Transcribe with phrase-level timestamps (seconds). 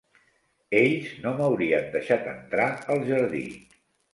[0.79, 3.45] Ells no m'haurien deixat entrar al jardí.